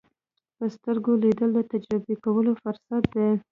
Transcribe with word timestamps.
په 0.57 0.65
سترګو 0.75 1.11
لیدل 1.23 1.49
د 1.55 1.59
تجربه 1.71 2.13
کولو 2.23 2.51
فرصت 2.63 3.01
دی 3.13 3.29